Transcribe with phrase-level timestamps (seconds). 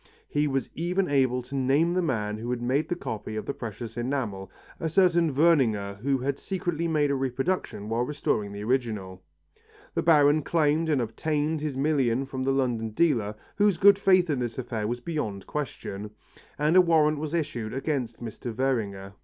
[0.27, 3.53] He was even able to name the man who had made the copy of the
[3.53, 9.21] precious enamel, a certain Werninger who had secretly made a reproduction while restoring the original.
[9.93, 14.39] The Baron claimed and obtained his million from the London dealer, whose good faith in
[14.39, 16.09] this affair was beyond question,
[16.57, 18.51] and a warrant was issued against Mr.
[18.51, 19.13] Werninger.